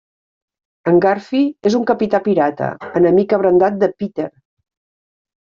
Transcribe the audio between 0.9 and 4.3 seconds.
En Garfi és un capità pirata, enemic abrandat de Peter.